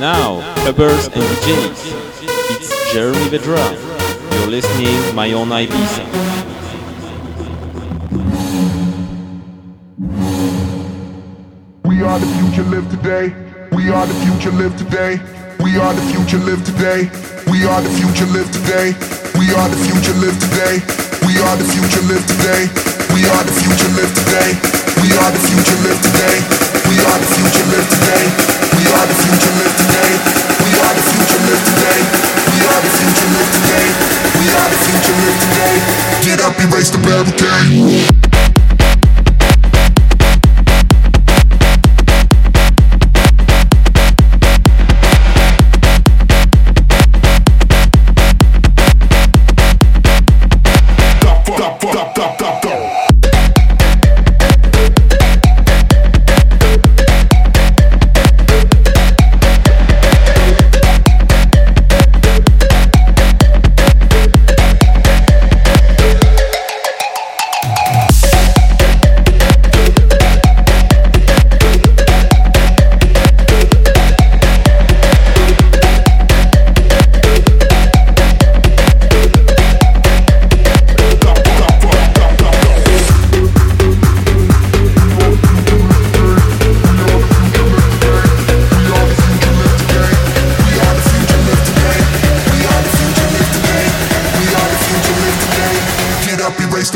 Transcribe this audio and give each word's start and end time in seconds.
now, 0.00 0.40
clubbers 0.64 1.12
and 1.12 1.20
DJs, 1.44 1.92
it's 2.56 2.92
Jeremy 2.94 3.28
Vedra. 3.28 3.60
You're 4.32 4.48
listening 4.48 5.14
my 5.14 5.30
own 5.34 5.48
Ibiza. 5.48 6.08
We 11.84 12.00
are 12.00 12.18
the 12.18 12.26
future, 12.40 12.64
live 12.72 12.88
today. 12.88 13.28
We 13.76 13.90
are 13.90 14.06
the 14.06 14.16
future, 14.24 14.50
live 14.52 14.74
today. 14.78 15.20
We 15.62 15.76
are 15.76 15.92
the 15.92 16.02
future, 16.08 16.38
live 16.48 16.64
today. 16.64 17.04
We 17.52 17.68
are 17.68 17.82
the 17.84 17.92
future, 18.00 18.24
live 18.32 18.48
today. 18.56 18.96
We 19.36 19.52
are 19.52 19.68
the 19.68 19.76
future, 19.84 20.16
live 20.16 20.40
today. 20.40 20.80
We 21.28 21.36
are 21.44 21.56
the 21.60 21.68
future, 21.68 22.00
live 22.08 22.24
today. 22.24 22.72
We 23.12 23.28
are 23.28 23.44
the 23.44 23.52
future, 23.52 23.92
live 24.00 24.12
today. 24.16 24.48
We 25.04 25.12
are 25.12 25.28
the 25.28 25.42
future, 25.44 25.78
live 25.84 26.00
today. 26.00 26.40
We 26.88 26.96
are 27.04 27.18
the 27.20 27.28
future, 27.36 27.66
live 27.68 27.88
today 28.00 28.49
erase 36.62 36.90
the 36.90 36.98
barricade. 36.98 38.59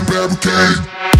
barricade. 0.06 1.13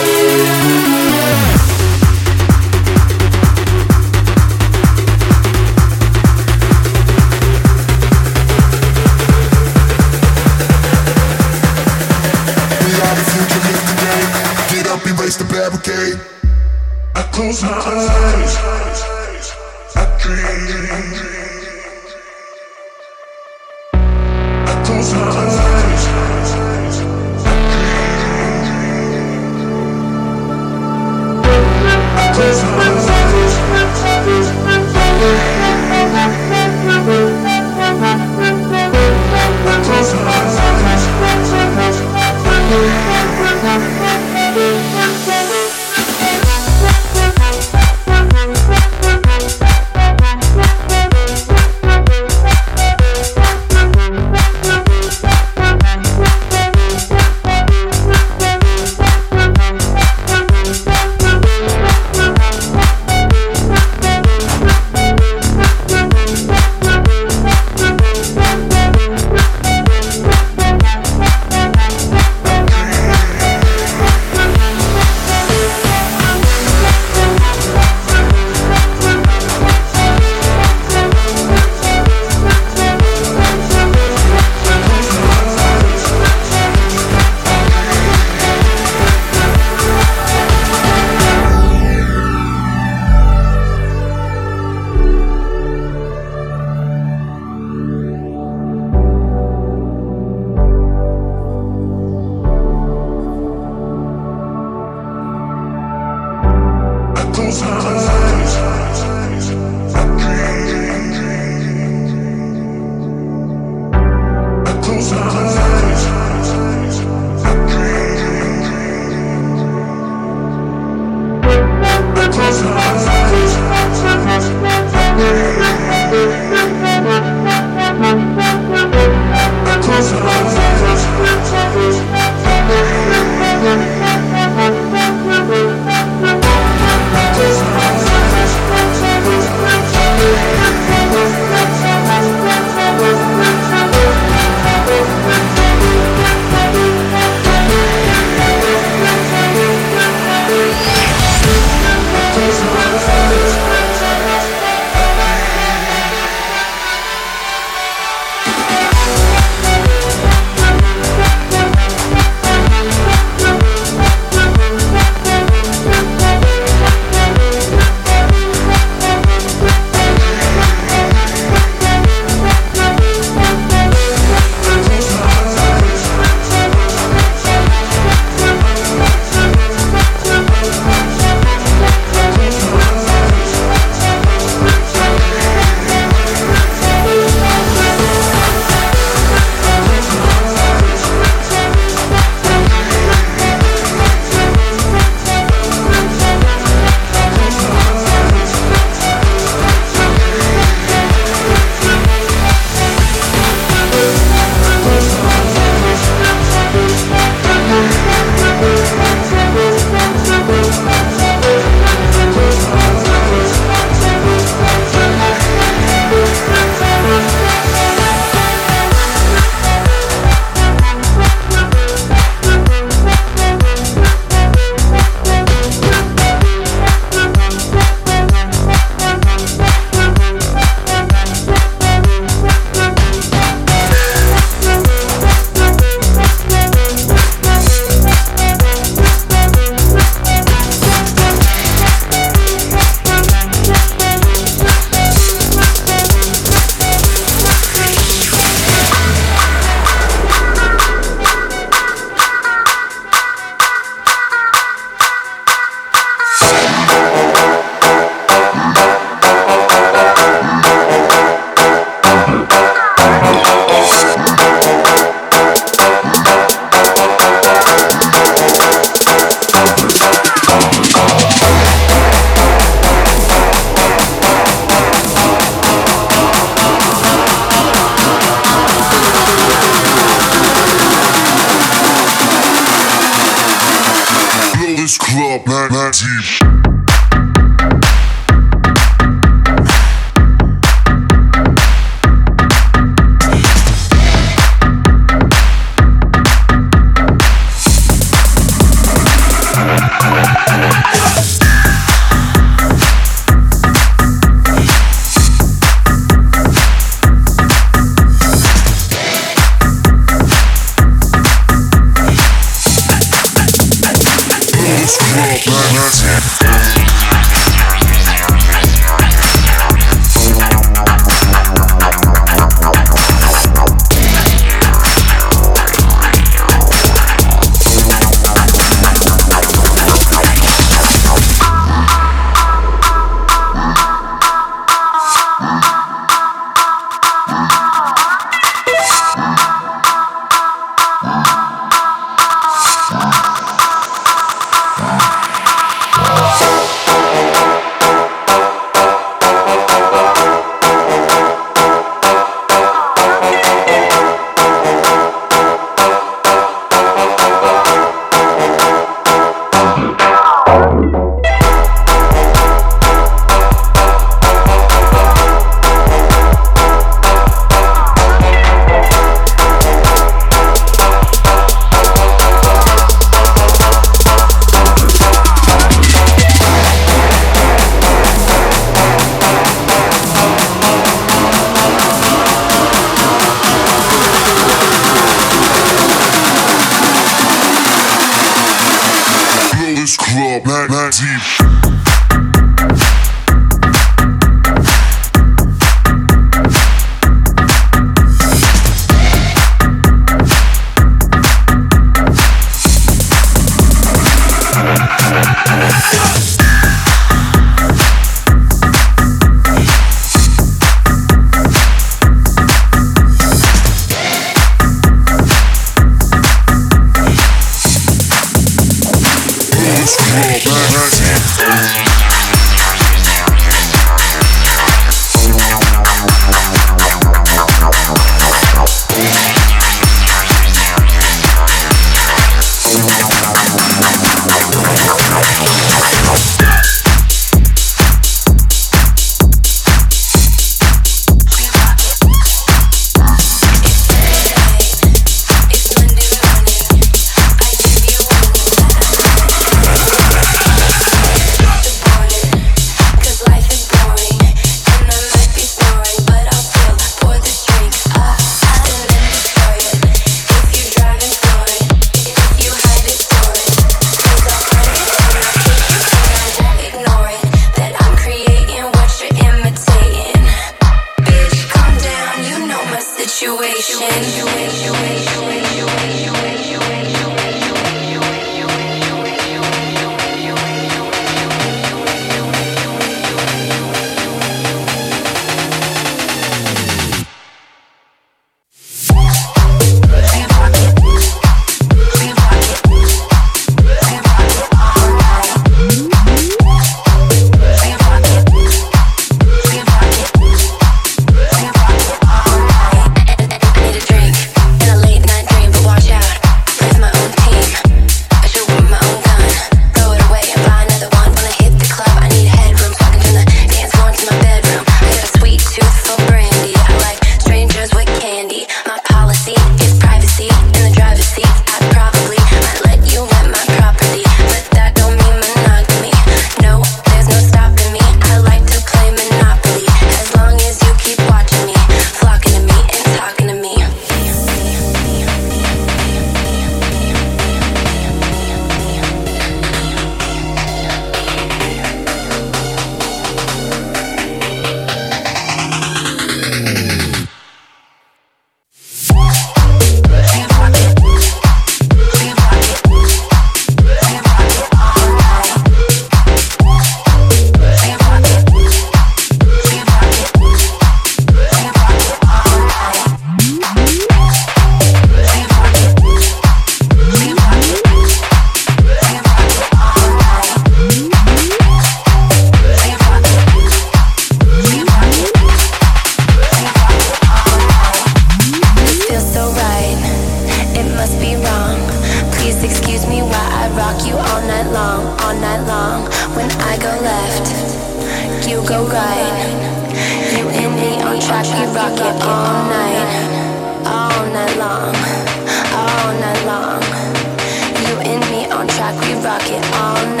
rock 599.11 599.29
it 599.29 599.43
all 599.55 599.97
night. 599.97 600.00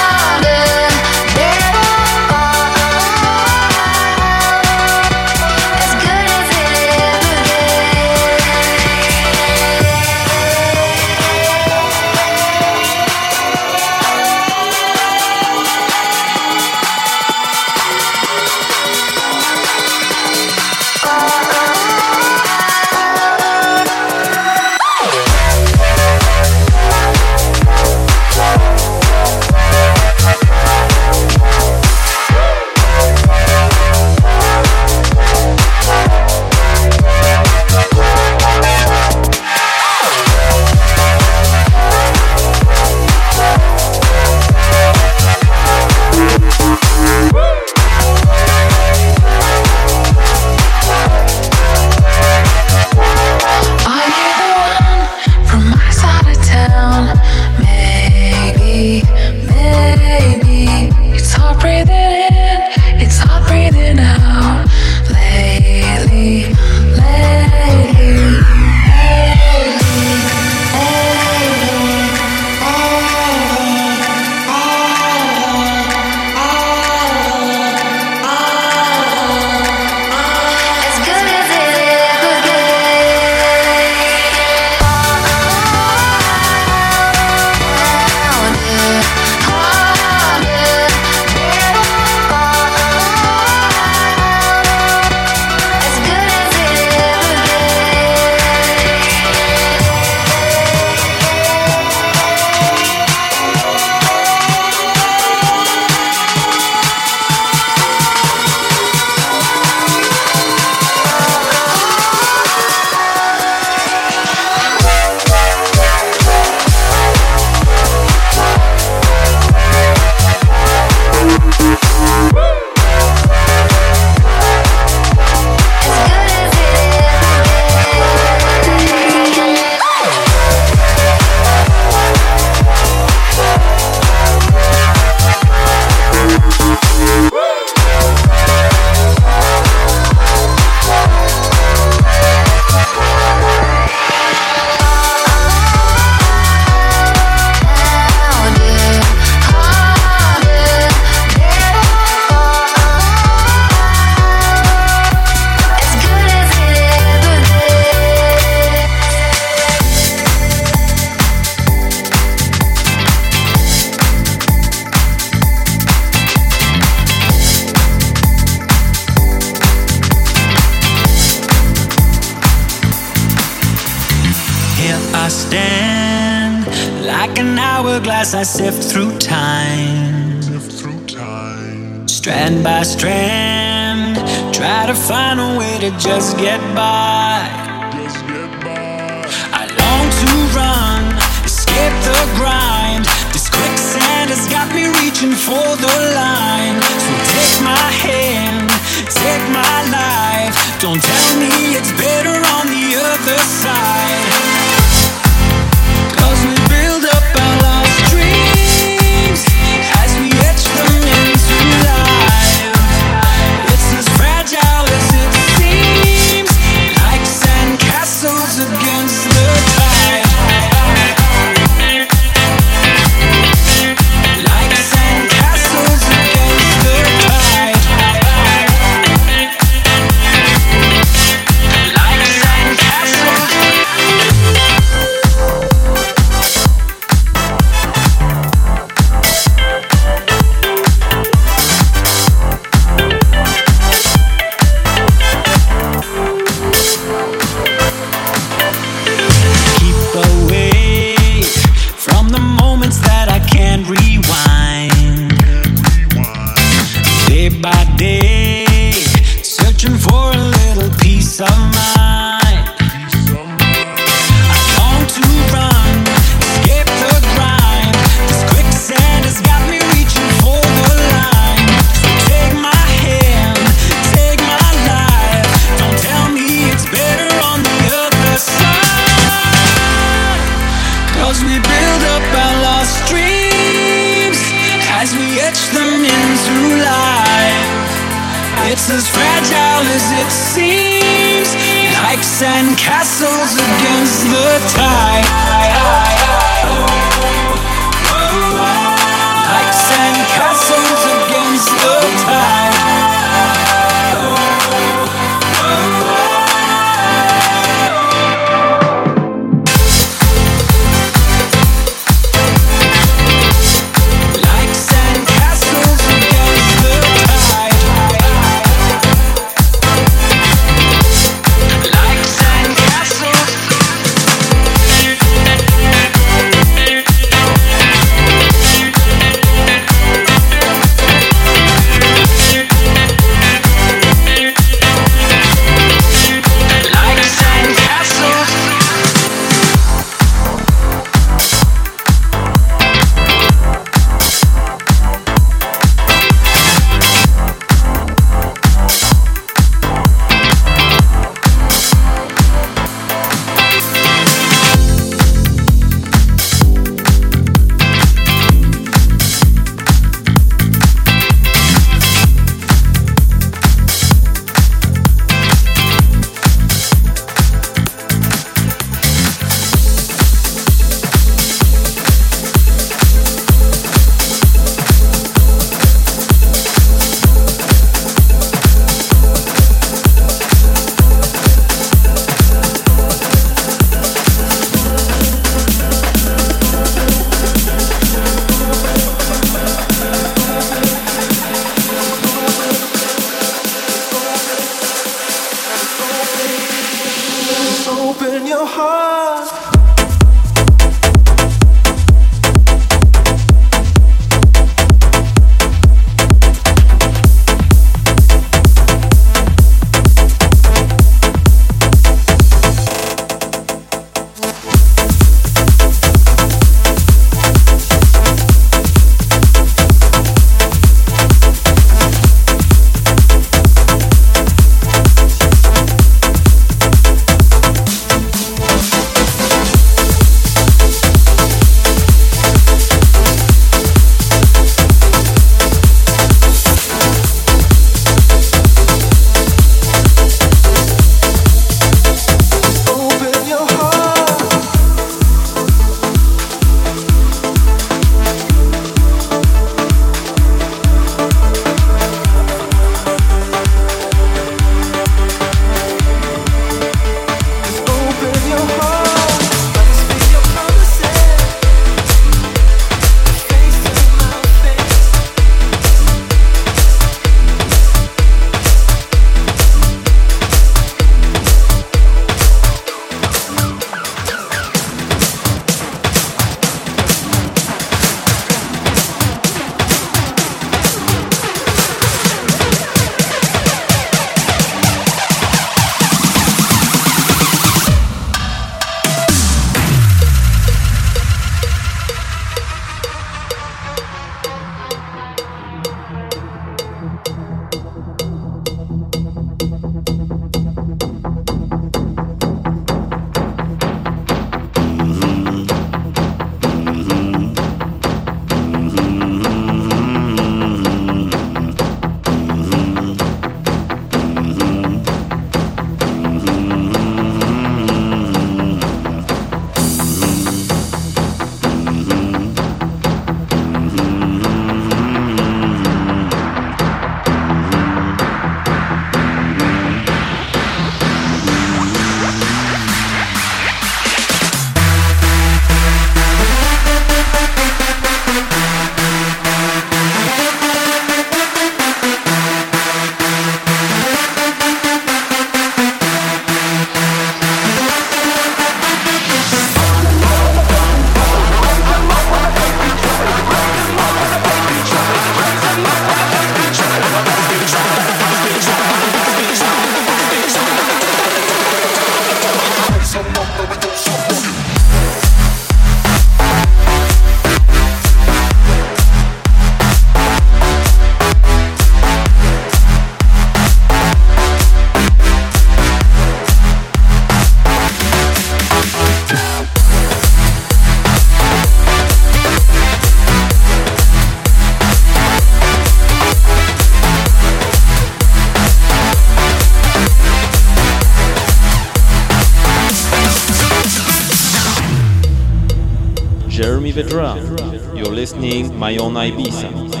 You're 597.95 598.13
listening 598.13 598.77
my 598.77 598.97
own 598.97 599.13
Ibiza. 599.15 600.00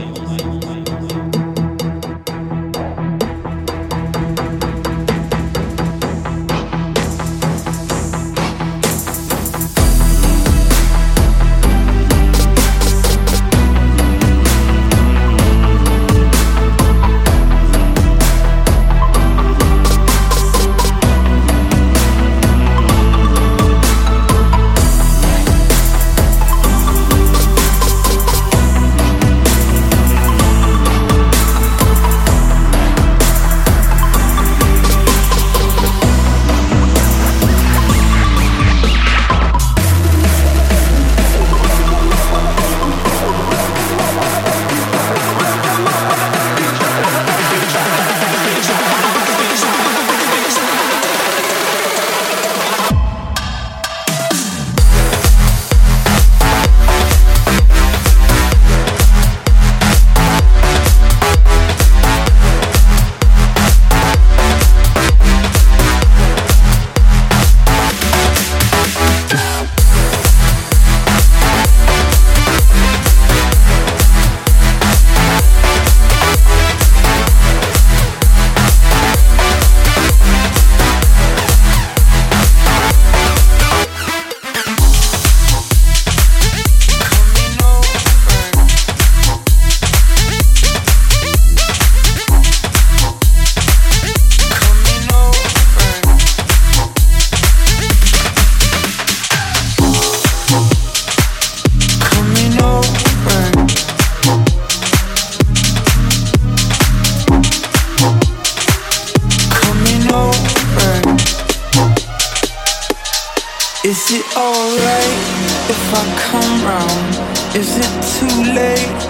Is 113.91 114.09
it 114.09 114.25
alright 114.37 115.19
if 115.67 115.83
I 115.93 116.03
come 116.15 116.53
round? 116.63 117.11
Is 117.53 117.75
it 117.75 117.91
too 118.15 118.53
late 118.55 119.01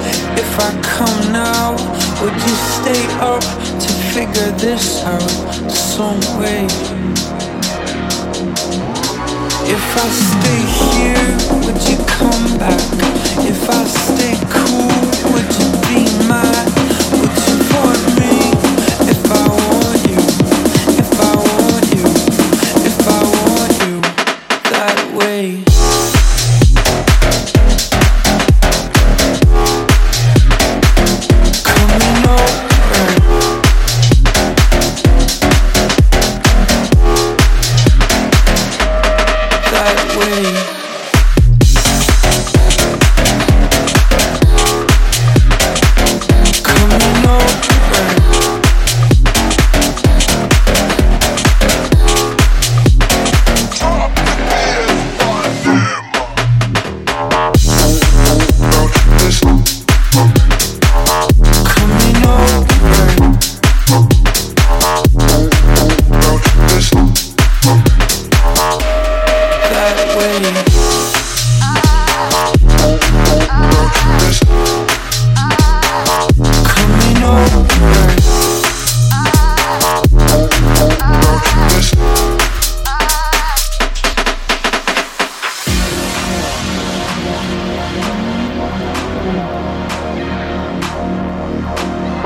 if 0.41 0.59
I 0.59 0.71
come 0.81 1.31
now? 1.31 1.73
Would 2.23 2.33
you 2.33 2.55
stay 2.73 3.05
up 3.21 3.43
to 3.79 3.89
figure 4.09 4.49
this 4.57 5.03
out 5.03 5.69
some 5.69 6.19
way? 6.41 6.65
If 9.69 9.85
I 10.01 10.07
stay 10.31 10.61
here, 10.89 11.29
would 11.63 11.81
you 11.87 11.97
come 12.17 12.57
back? 12.57 12.81
If 13.45 13.69
I 13.69 13.83
stay 13.85 14.33
cool 14.49 15.00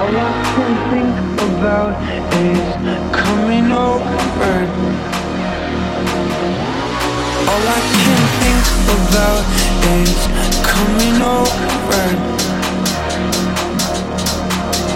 All 0.05 0.11
I 0.11 0.21
can 0.53 0.73
think 0.91 1.15
about 1.41 1.93
is 2.37 2.69
coming 3.11 3.71
over. 3.71 4.55
All 7.49 7.65
I 7.65 7.81
can 8.03 8.21
think 8.37 8.65
about 8.97 9.41
is 9.97 10.13
coming 10.61 11.17
over. 11.25 12.05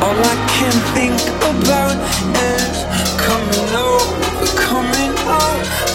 All 0.06 0.20
I 0.22 0.38
can 0.54 0.76
think 0.94 1.18
about 1.58 1.98
is 2.54 2.78
coming 3.26 3.74
over, 3.74 4.46
coming 4.62 5.14
over. 5.28 5.89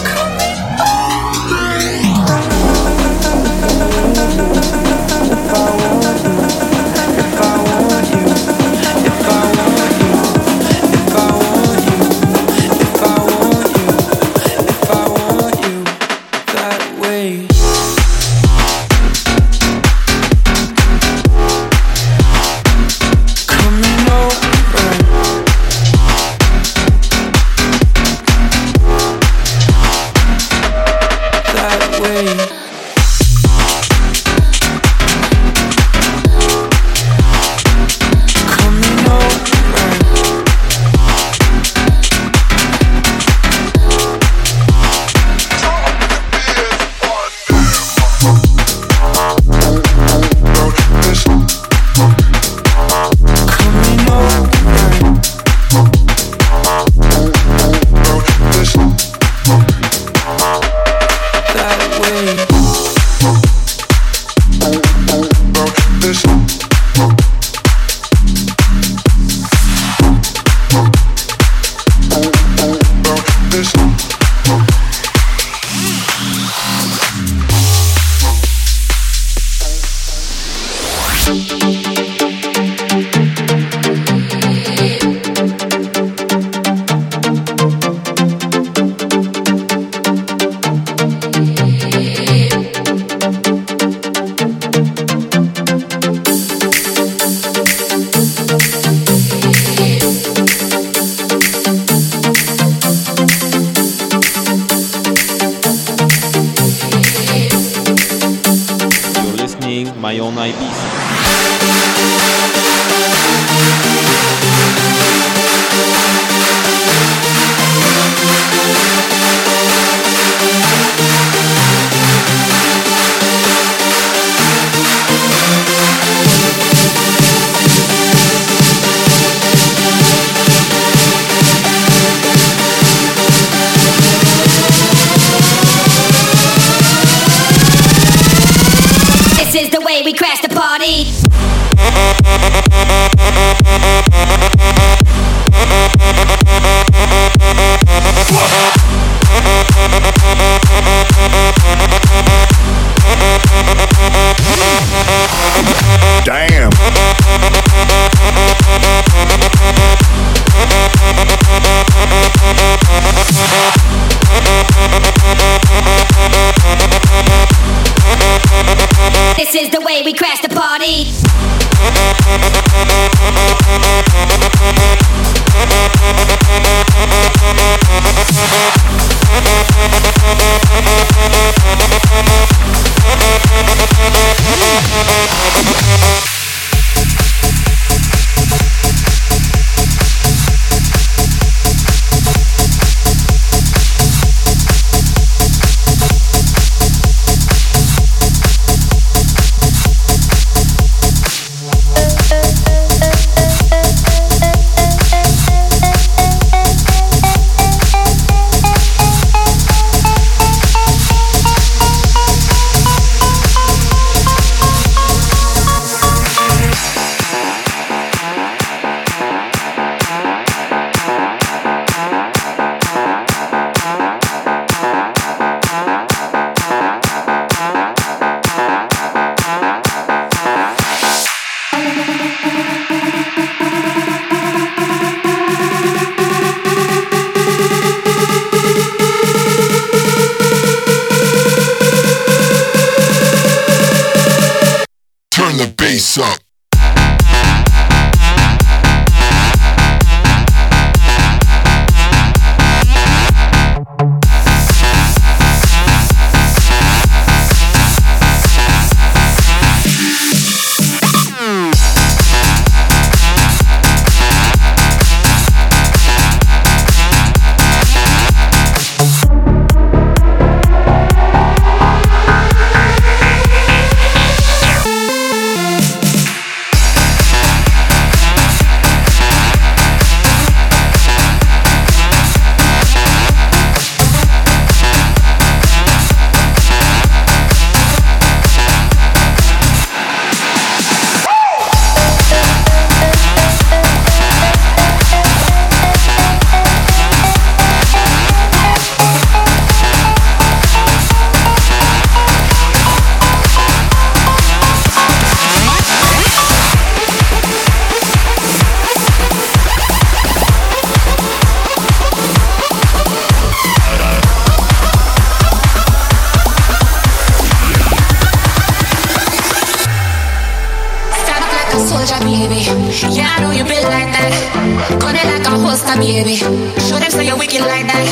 Got 324.99 325.15
it 325.15 325.25
like 325.25 325.45
a 325.45 325.57
holster, 325.57 325.97
baby. 325.97 326.35
Show 326.35 326.99
them 326.99 327.11
so 327.11 327.21
you're 327.21 327.37
wicked 327.37 327.61
like 327.61 327.87
that. 327.87 328.07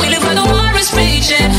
We 0.00 0.08
live 0.08 0.22
where 0.24 0.34
the 0.34 0.44
war 0.44 0.72
is 0.76 0.92
raging. 0.94 1.50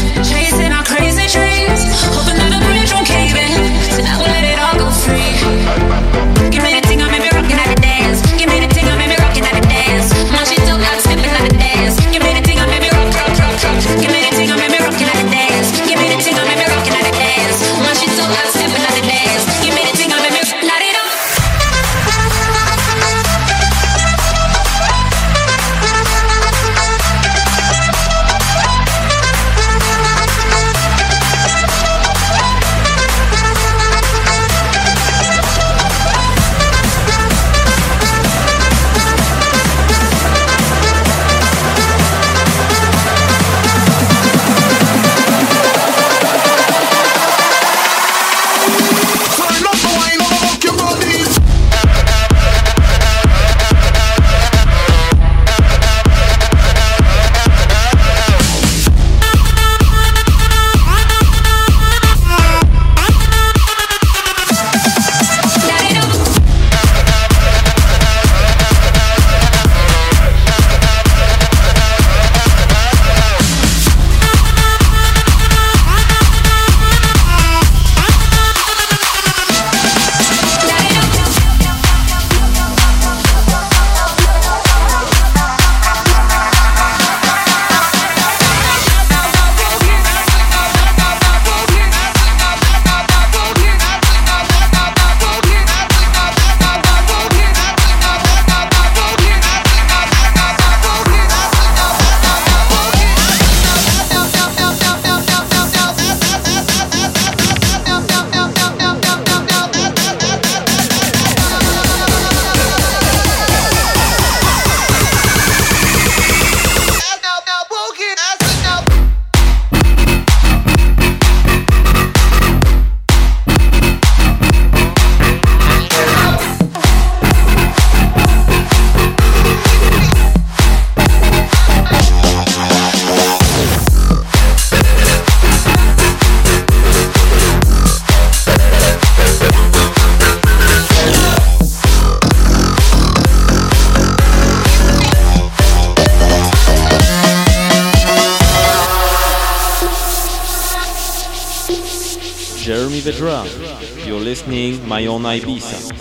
My 154.89 155.05
own 155.05 155.21
Ibiza. 155.21 155.98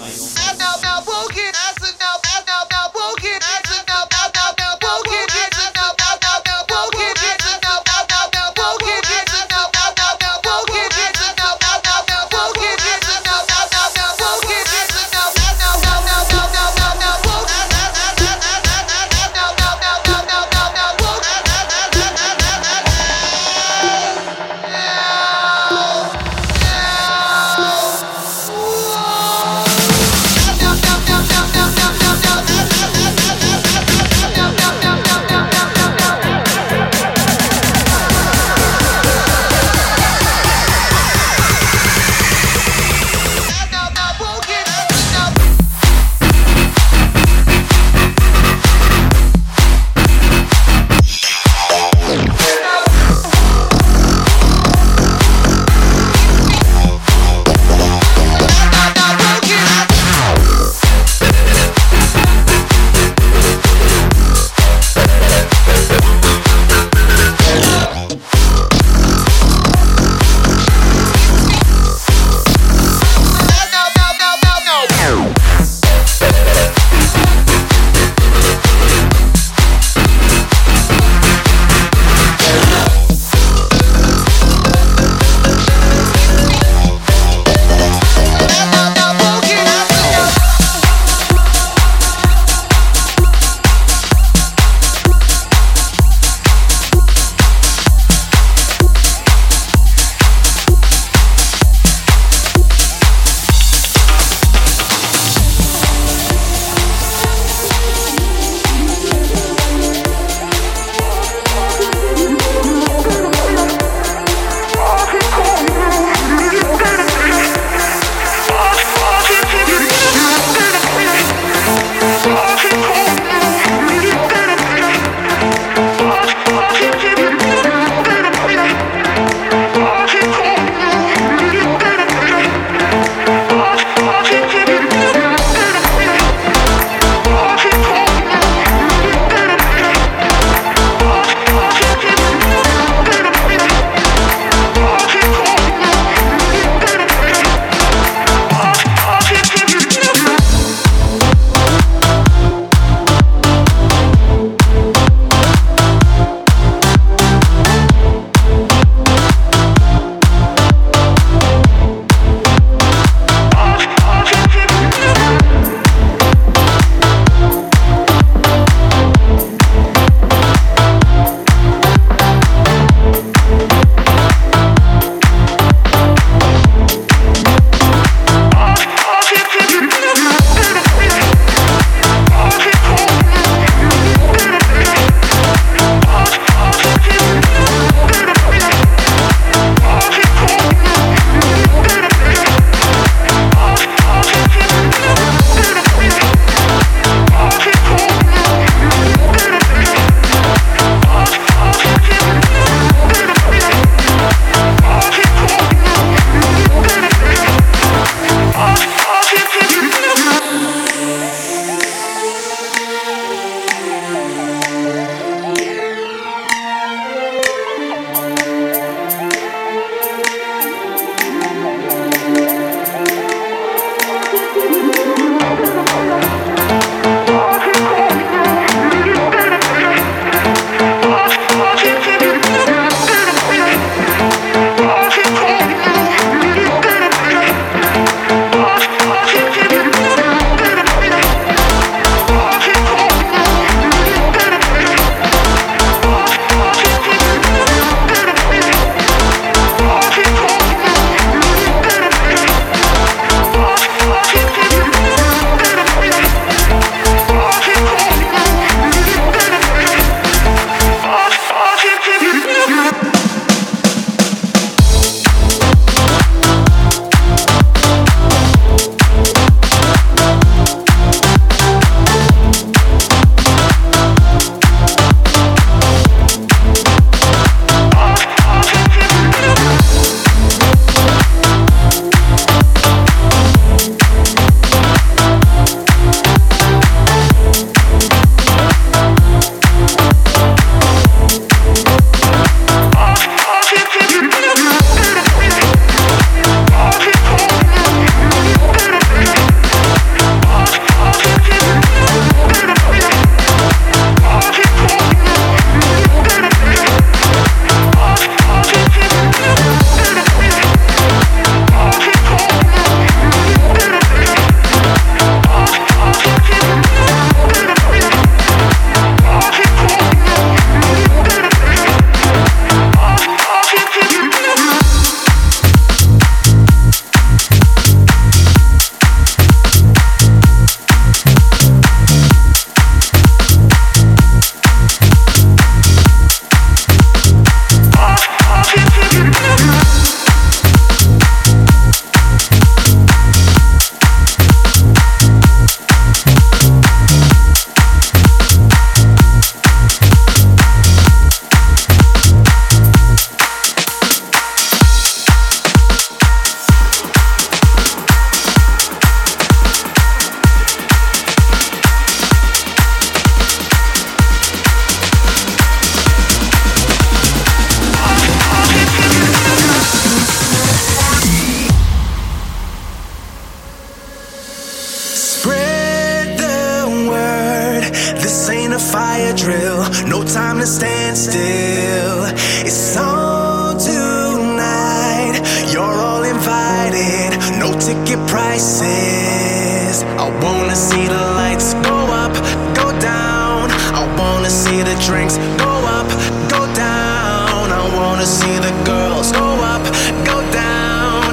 It's 382.70 382.98
on 382.98 383.78
tonight. 383.78 385.40
You're 385.72 385.98
all 386.04 386.22
invited. 386.22 387.32
No 387.58 387.72
ticket 387.80 388.20
prices. 388.28 390.04
I 390.20 390.28
wanna 390.44 390.76
see 390.76 391.06
the 391.06 391.22
lights 391.40 391.72
go 391.88 391.96
up, 392.12 392.34
go 392.76 392.92
down. 393.00 393.70
I 393.96 394.04
wanna 394.20 394.50
see 394.50 394.82
the 394.82 394.94
drinks 395.08 395.38
go 395.56 395.72
up, 395.96 396.08
go 396.52 396.60
down. 396.76 397.72
I 397.72 397.84
wanna 397.96 398.26
see 398.26 398.58
the 398.58 398.74
girls 398.84 399.32
go 399.32 399.48
up, 399.72 399.82
go 400.28 400.36
down. 400.52 401.32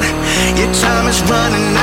Your 0.56 0.72
time 0.72 1.06
is 1.12 1.20
running 1.28 1.75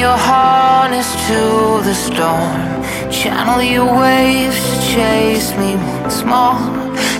your 0.00 0.16
harness 0.16 1.12
to 1.28 1.40
the 1.84 1.94
storm. 1.94 2.62
Channel 3.12 3.62
your 3.62 3.84
waves 4.00 4.56
to 4.70 4.76
chase 4.94 5.50
me 5.58 5.76
once 5.76 6.24
more. 6.24 6.56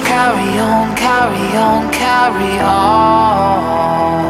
Carry 0.09 0.53
on, 0.59 0.97
carry 0.97 1.49
on, 1.69 1.93
carry 1.93 2.55
on. 2.61 4.25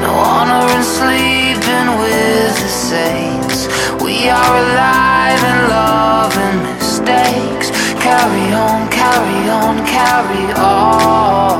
No 0.00 0.12
honor 0.32 0.64
in 0.76 0.82
sleeping 0.98 1.88
with 2.00 2.54
the 2.64 2.72
saints. 2.90 3.68
We 4.02 4.30
are 4.30 4.52
alive 4.64 5.42
and 6.46 6.58
mistakes. 6.62 7.68
Carry 8.00 8.46
on, 8.64 8.88
carry 8.88 9.40
on, 9.60 9.74
carry 9.86 10.52
on. 10.54 11.55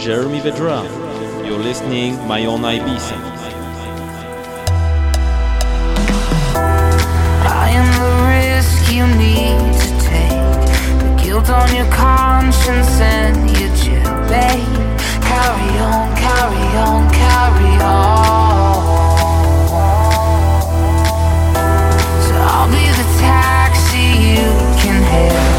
Jeremy 0.00 0.40
Vedra. 0.40 0.82
You're 1.46 1.58
listening 1.58 2.16
my 2.26 2.46
own 2.46 2.62
Ibiza. 2.62 3.16
I 7.44 7.68
am 7.80 7.88
the 8.00 8.12
risk 8.32 8.90
you 8.90 9.06
need 9.06 9.60
to 9.84 9.90
take. 10.08 10.40
The 11.02 11.22
guilt 11.22 11.50
on 11.50 11.76
your 11.76 11.90
conscience 11.92 12.98
and 12.98 13.36
your 13.60 13.68
jailbait. 13.76 14.64
Carry 15.20 15.70
on, 15.84 16.16
carry 16.16 16.66
on, 16.86 17.10
carry 17.12 17.74
on. 17.84 18.80
So 22.24 22.34
I'll 22.40 22.70
be 22.72 22.88
the 23.00 23.06
taxi 23.20 24.06
you 24.32 24.48
can 24.80 25.02
hail. 25.02 25.49